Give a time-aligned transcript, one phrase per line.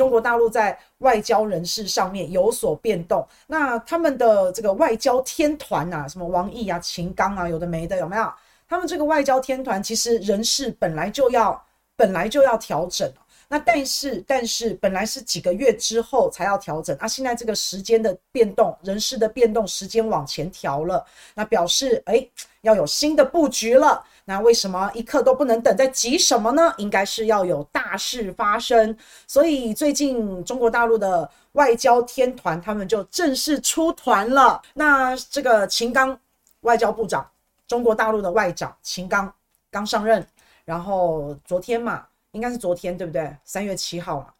[0.00, 3.22] 中国大陆在外交人事上面有所变动。
[3.46, 8.32] 那他们的这个外交天团啊，什么王毅啊、秦刚啊，有的没的，有没有？
[8.66, 11.62] 他们这个外交天团其实人事本来就要
[11.96, 13.12] 本来就要调整。
[13.52, 22.24] 那但是但是本来是几个月之后才要调整啊，现在这个时间的变动，人事的变动，时间往前调了，那表示哎
[22.60, 24.04] 要有新的布局了。
[24.24, 25.76] 那为什么一刻都不能等？
[25.76, 26.72] 在急什么呢？
[26.78, 28.96] 应该是要有大事发生。
[29.26, 34.62] 所以最近中国大陆的外交天团他们就正式出团了。
[34.74, 36.16] 那这个秦刚
[36.60, 37.28] 外交部长，
[37.66, 39.34] 中国大陆的外长秦刚
[39.72, 40.24] 刚上任，
[40.64, 42.06] 然后昨天嘛。
[42.32, 43.36] 应该是昨天，对不对？
[43.44, 44.32] 三月七号嘛，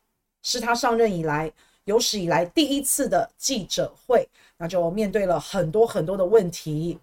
[0.42, 1.52] 是他上任以来
[1.84, 6.98] 有史以来第一次的记者会，那就面对了很多很多的问题。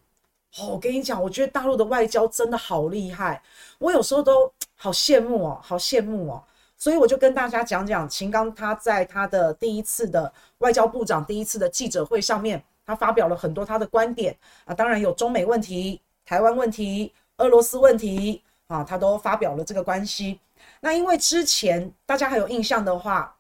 [0.59, 3.41] 哦，我跟你讲，我觉得大陆的外交真的好厉害，
[3.79, 6.43] 我有时候都好羡慕哦，好羡慕哦。
[6.77, 20.39] 所以我就跟大家讲讲秦刚他在他的第一次的外交部长第一次的记者会上面，他发表了很多他的观点啊，当然有中美问题、台湾问题、俄罗斯问题啊，他都发表了这个关系。
[20.79, 23.35] 那因为之前大家还有印象的话，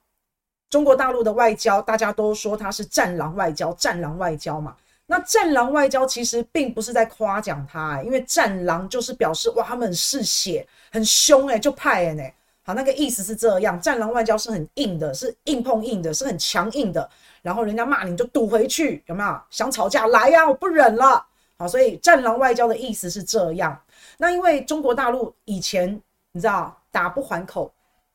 [0.69, 4.75] 中国大陆的外交大家都说他是战狼外交，战狼外交嘛。
[5.05, 12.23] 那战狼外交其实并不是在夸奖他、因为战狼就是表示哇，他们很嗜血，很凶哎，就派哎呢。
[12.63, 17.09] 好，那个意思是这样，战狼外交是很硬的，是硬碰硬的，是很强硬的。
[17.41, 19.41] 然后人家骂你就堵回去，有没有？
[19.49, 21.25] 想吵架来呀、我不忍了。
[21.57, 23.81] 好，所以战狼外交的意思是这样。
[24.17, 26.01] 那因为中国大陆以前
[26.33, 26.77] 你知道。
[26.97, 27.71] 打不还口，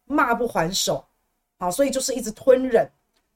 [0.06, 1.04] 骂不还手，
[1.56, 2.84] 好，所以就是一直吞忍，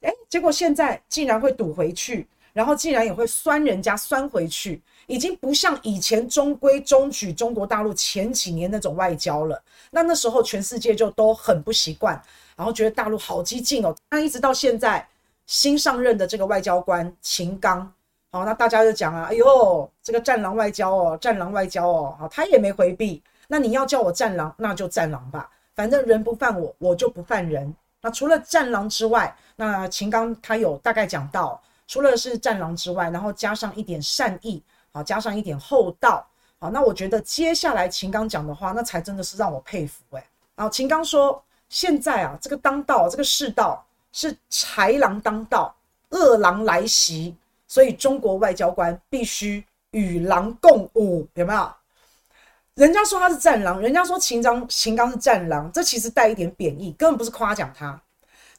[0.00, 9.62] 诶，结果现在竟然会堵回去，然后竟然也会酸人家酸回去，已经不像以前中规中矩中国大陆前几年那种外交了。
[9.92, 12.20] 那那时候全世界就都很不习惯，
[12.56, 13.94] 然后觉得大陆好激进哦。
[14.10, 15.08] 那一直到现在
[15.46, 17.88] 新上任的这个外交官秦刚，
[18.32, 23.22] 好，那大家就讲啊，哎呦，这个战狼外交哦，战狼外交哦，好，他也没回避。
[23.46, 25.50] 那你要叫我战狼，那就战狼吧。
[25.74, 27.74] 反正人不犯我，我就不犯人。
[28.00, 34.62] 那除了战狼之外，那秦刚他有大概讲到，除了是战狼之外，然后加上一点善意，
[34.92, 36.26] 好，加上一点厚道，
[36.58, 40.24] 好，那我觉得接下来秦刚讲的话，那才真的是让我佩服诶。
[40.56, 45.74] 好，秦刚说，现在啊，这个当道，这个世道是豺狼当道，
[46.10, 47.36] 恶狼来袭，
[47.66, 51.70] 所以中国外交官必须与狼共舞，有没有？
[52.76, 57.98] 人家说他是战狼，人家说秦刚秦刚是战狼，这其实带一点贬义，根本不是夸奖他。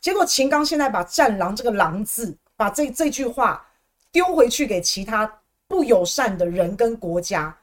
[0.02, 3.64] 结果秦刚现在把“战狼”这个“狼”字，把这这句话
[4.12, 5.32] 丢回去给其他
[5.68, 7.56] 不友善的人跟国家。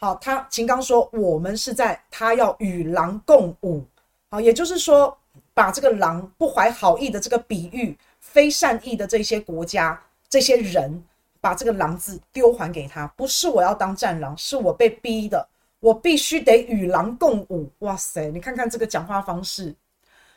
[0.00, 3.84] 好，他秦刚说我们是在他要与狼共舞。
[4.30, 5.16] 好，也就是说
[5.54, 11.04] 把这个狼不怀好意的这个比喻，非善意的这些国家这些人，
[11.40, 13.06] 把这个“狼”字丢还给他。
[13.16, 15.46] 不是我要当战狼，是我被逼的。
[15.80, 18.30] 我必须得与狼共舞，哇塞！
[18.30, 19.74] 你看看这个讲话方式，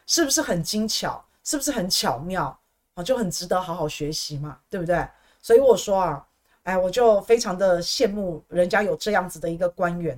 [0.07, 1.23] 是不是很精巧？
[1.43, 2.57] 是不是很巧妙
[2.93, 3.03] 啊？
[3.03, 5.05] 就很值得好好学习嘛，对不对？
[5.41, 6.25] 所以我说啊，
[6.63, 10.17] 哎，我就非常的羡慕人家有这样子的一个官员。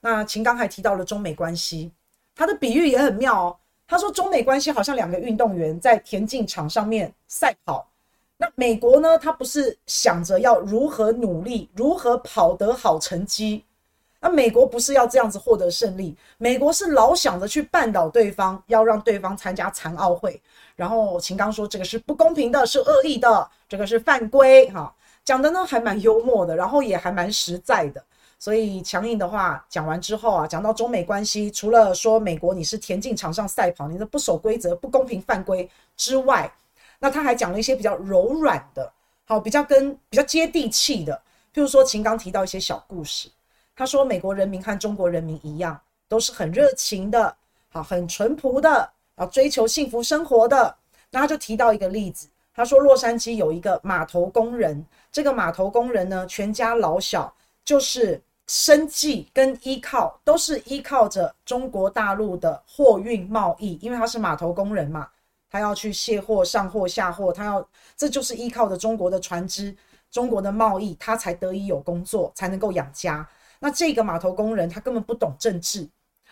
[0.00, 1.92] 那秦刚还提到了中美关系，
[2.34, 3.56] 他的比喻也很妙哦。
[3.86, 7.86] 他说中美关系好像两个运动员在田径场上面赛跑，
[8.38, 13.62] 那美国呢，他不是想着要如何努力，如何跑得好成绩。
[14.24, 20.40] 那美国不是要这样子获得胜利，美国是老想着去绊倒对方，要让对方参加残奥会。
[20.76, 24.70] 然后秦刚说这个是不公平的，是恶意的，这个是犯规。
[24.70, 24.94] 哈，
[25.24, 28.00] 讲的呢还蛮幽默的，然后也还蛮实在的。
[28.38, 36.48] 所以强硬的话讲完之后啊，讲到中美关系，除了说美国你是田径场上赛跑，你的不守规则、不公平、犯规之外，
[37.00, 38.92] 那他还讲了一些比较柔软的，
[39.24, 41.20] 好，比较跟比较接地气的，
[41.52, 43.28] 譬如说秦刚提到一些小故事。
[43.74, 47.34] 他说：“美国人民和中国人民一样，都是很热情的，
[47.70, 50.76] 好，很淳朴的，啊追求幸福生活的。
[51.10, 57.34] 那他就提到一个例子，他说洛杉矶有一个码头工人，这个码头工人呢，全家老小
[57.64, 65.08] 就是生计跟依靠都是依靠着中国大陆的货运贸易，因为他是码头工人嘛，
[65.50, 67.66] 他要去卸货、上货、下货，他要
[67.96, 69.74] 这就是依靠着中国的船只、
[70.10, 73.26] 中国的贸易，他才得以有工作，才能够养家。”
[73.64, 75.88] 那这个码头工人他根本不懂政治，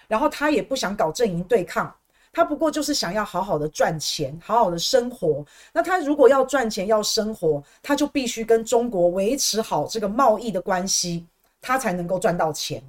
[0.08, 1.94] 然后他也不想搞阵营对抗，
[2.32, 5.46] 他不过就是想要好好的赚钱，好好的生活。
[5.72, 11.24] 那他如果要赚钱要生活，他就必须跟中国维持好这个贸易的关系，
[11.60, 12.82] 他才能够赚到钱。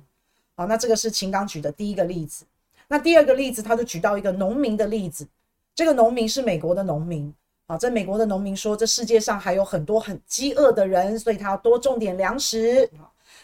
[0.55, 2.43] 好，那这个是秦刚举的第一个例子。
[2.87, 5.27] 那第二个例子，他就举到一个农民的例子。
[5.75, 7.31] 这个农民是美国的农民
[7.67, 12.89] 啊，在美国的农民说，这世界上还有很多很饥饿的人，所以他要多种点粮食。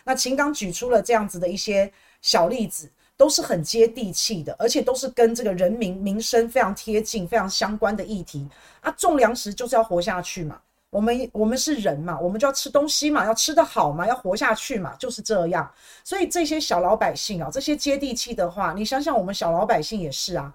[0.08, 8.48] 那秦刚举出了这样子的一些小例子，都是很接地气的，而且都是跟这个人民民生非常贴近、非常相关的议题
[8.80, 8.90] 啊。
[8.92, 10.58] 种粮食就是要活下去嘛。
[10.90, 15.70] 我们我们是人嘛，我们就要吃东西嘛，要吃得好嘛，要活下去嘛，就是这样。
[16.06, 20.54] 所以这些小老百姓啊，这些接地气的话，你想想，我们小老百姓也是啊。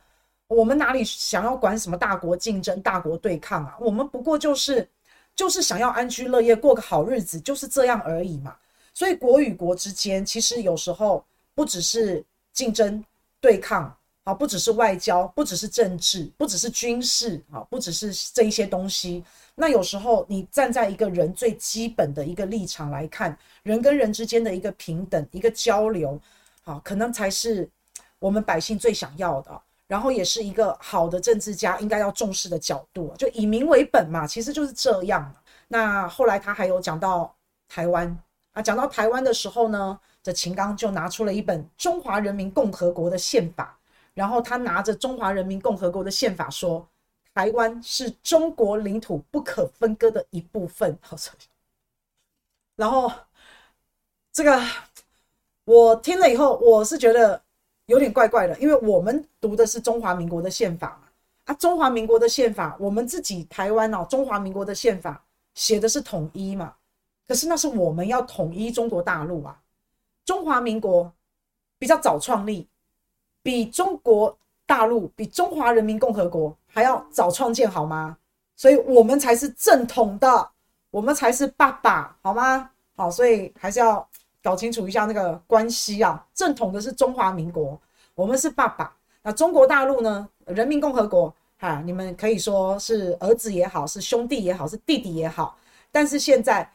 [0.49, 3.77] 我们哪里想要管什么大国竞争、大国对抗啊？
[3.79, 4.89] 我们不过就是
[5.37, 8.57] 就是想要安居乐业，过个好日子，就是这样而已嘛。
[8.95, 11.25] 所以国与国之间，其实有时候
[11.55, 13.05] 不只是竞争
[13.41, 13.95] 对抗。
[14.25, 19.25] 啊，不只是外交，不只是政治，不只是军事，啊，不只是这一些东西。
[19.57, 26.17] 那有时候你站在一个人最基本的一个立场来看，人跟人之间的一个平等、一个交流，
[26.63, 27.69] 啊，可能才是
[28.21, 29.61] 我们百姓最想要的。
[29.89, 35.35] 然后也是一个好的政治家应该要重视的角度，就以民为本嘛，其实就是这样。
[35.67, 37.35] 那后来他还有讲到
[37.69, 38.17] 台湾
[38.53, 43.77] 啊，讲到台湾的时候呢，这秦刚就拿出了一本《中华人民共和国的宪法》。
[44.15, 46.87] 然后他拿着中华人民共和国的宪法说
[47.35, 51.17] ：“台湾是中国领土不可分割的一部分。”好
[52.77, 53.11] 然后
[54.31, 54.63] 这个
[55.65, 57.41] 我听了以后，我是觉得
[57.87, 61.09] 有点怪怪的，因为我们读的是中华民国的宪法嘛。
[61.45, 66.75] 啊，中华民国的宪法，我们自己台湾哦，中华民国的宪法写的是统一嘛。
[67.33, 69.59] 可是那是我们要统一中国大陆啊。
[70.23, 71.11] 中华民国
[71.79, 72.69] 比较早创立。
[73.43, 74.37] 比中国
[74.67, 78.19] 大陆、比中华人民共和国还要早创建，好吗？
[78.55, 80.51] 所以我们才是正统的，
[80.91, 82.69] 我们才是爸爸，好吗？
[82.97, 84.07] 好，所以还是要
[84.43, 86.23] 搞清楚一下那个关系啊。
[86.35, 87.81] 正统的是中华民国，
[88.15, 88.95] 我们是爸爸。
[89.23, 90.29] 那中国大陆呢？
[90.45, 95.57] 人民共和国，哈，你们可以说是儿子也好，是兄弟也好，是弟弟也好。
[95.91, 96.71] 但是现在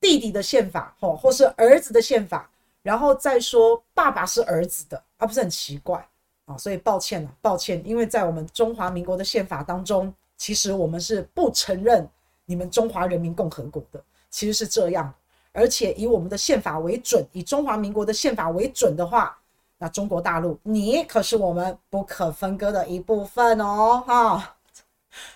[0.00, 2.50] 弟弟的宪法，或或是儿子的宪法。
[2.82, 6.08] 然后再说爸爸是儿子的，啊、不是很奇怪
[6.44, 6.56] 啊？
[6.56, 12.08] 所以抱歉了，抱歉，因为在我们中华民国的宪法当中，其实我们是不承认
[12.44, 14.00] 你们中华人民共和国的，
[14.30, 15.12] 其实是这样。
[15.50, 19.36] 而且以我们的宪法为准，以中华民国的宪法为准的话，
[19.78, 24.04] 那中国大陆你可是我们不可分割的一部分哦！
[24.06, 24.56] 哈、啊，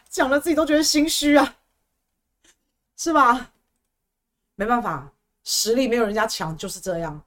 [0.08, 1.56] 讲了自己都觉得心虚啊，
[2.96, 3.50] 是吧？
[4.60, 5.10] 没办法，
[5.42, 7.18] 实力没有人家强，就是这样。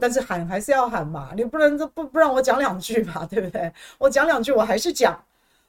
[0.00, 3.72] 但是喊还是要喊嘛，你不能不不让我讲两句嘛， 对不对？
[3.98, 5.16] 我讲两句，我还是讲。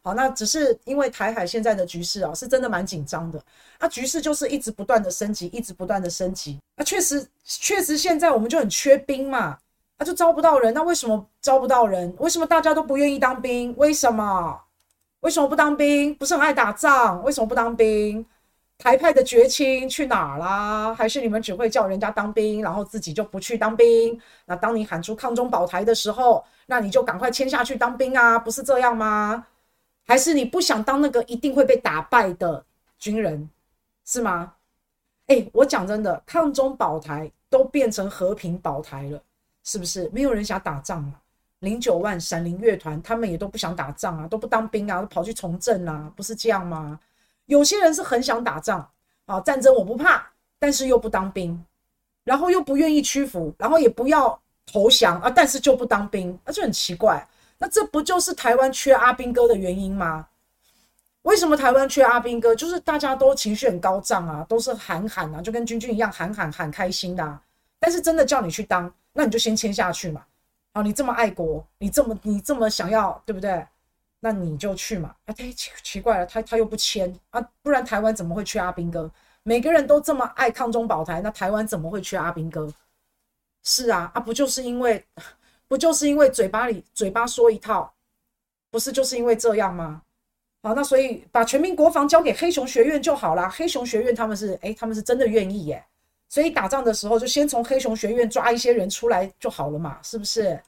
[0.01, 3.39] 好，那只是因为台海现在的局势啊，是真的蛮紧张的。
[3.77, 6.59] 啊，局势就是一直不断的升级，一直不断的升级。
[6.77, 9.55] 啊，确实确实现在我们就很缺兵嘛，
[9.97, 10.73] 啊，就招不到人。
[10.73, 12.11] 那为什么招不到人？
[12.17, 13.71] 为什么大家都不愿意当兵？
[13.77, 14.59] 为什么？
[15.19, 16.15] 为什么不当兵？
[16.15, 17.23] 不是很爱打仗？
[17.23, 18.25] 为什么不当兵？
[18.83, 20.93] 台派的绝亲去哪儿啦？
[20.93, 24.19] 还是你们只会叫人家当兵，然后自己就不去当兵？
[24.43, 29.47] 那当你喊出抗中保台的时候，那你就赶快签下去当兵啊，不是这样吗？
[30.05, 32.61] 还是你不想当那个一定会被打败的
[32.99, 33.49] 军人，
[34.03, 34.51] 是吗？
[35.27, 39.23] 哎，我讲真的，抗中保台都变成和平保台了，
[39.63, 40.09] 是不是？
[40.13, 41.21] 没有人想打仗啊。
[41.59, 46.99] 零九万闪灵乐团他们也都不想打仗啊，都不当兵啊，都跑去从政啊，不是这样吗？
[47.45, 48.89] 有些人是很想打仗
[49.25, 50.25] 啊，战争我不怕，
[50.59, 51.63] 但是又不当兵，
[52.23, 57.27] 然后又不愿意屈服，然后也不要投降啊，但是就不当兵，那就很奇怪。
[57.57, 60.27] 那这不就是台湾缺阿兵哥的原因吗？
[61.21, 62.53] 为什么台湾缺阿兵哥？
[62.53, 67.41] 就是大家都情绪很高涨啊，都是喊喊啊，就跟军军一样喊喊喊开心的啊。
[67.79, 70.23] 但是真的叫你去当，那你就先签下去嘛。
[70.73, 73.65] 啊，你这么爱国，你这么你这么想要，对不对？
[74.25, 75.13] 那你就去嘛！
[75.25, 79.11] 啊，太奇奇怪了，他他又不签啊，不然台湾怎么会缺阿兵哥？
[79.43, 82.73] 每个人都这么爱抗中保台，那台湾怎么会缺阿兵哥？
[83.63, 85.05] 是啊，啊，不就是因为，
[85.67, 87.93] 不就是因为嘴巴里嘴巴说一套，
[88.71, 90.01] 不是就是因为这样吗？
[90.61, 93.49] 好，那所以把全民国防交给黑熊学院就好了。
[93.49, 95.83] 黑熊学院他们是，诶，他们是真的愿意耶。
[96.29, 100.63] 所以打仗的时候就先从黑熊学院抓一些人出来就好了嘛，是不是？